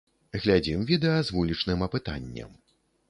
Глядзім 0.45 0.79
відэа 0.91 1.19
з 1.27 1.35
вулічным 1.35 1.85
апытаннем. 1.89 2.51